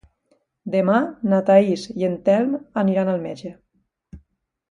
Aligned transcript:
Demà 0.75 0.95
na 1.33 1.41
Thaís 1.49 1.83
i 2.03 2.07
en 2.09 2.17
Telm 2.29 2.57
aniran 2.85 3.13
al 3.13 3.23
metge. 3.27 3.55